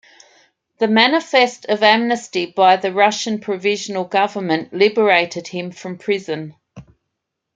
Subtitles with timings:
[0.79, 6.55] The manifest of amnesty by the Russian Provisional Government liberated him from prison.